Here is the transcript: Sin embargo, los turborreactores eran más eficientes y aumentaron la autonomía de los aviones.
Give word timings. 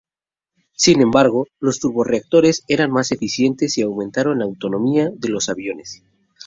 Sin 0.71 0.99
embargo, 0.99 1.45
los 1.59 1.79
turborreactores 1.79 2.63
eran 2.67 2.89
más 2.89 3.11
eficientes 3.11 3.77
y 3.77 3.83
aumentaron 3.83 4.39
la 4.39 4.45
autonomía 4.45 5.11
de 5.15 5.29
los 5.29 5.47
aviones. 5.47 6.01